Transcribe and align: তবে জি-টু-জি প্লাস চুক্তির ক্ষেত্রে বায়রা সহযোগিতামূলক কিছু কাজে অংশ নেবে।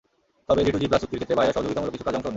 তবে 0.47 0.61
জি-টু-জি 0.65 0.87
প্লাস 0.89 1.01
চুক্তির 1.03 1.19
ক্ষেত্রে 1.19 1.37
বায়রা 1.39 1.55
সহযোগিতামূলক 1.55 1.93
কিছু 1.95 2.05
কাজে 2.05 2.17
অংশ 2.17 2.19
নেবে। 2.25 2.29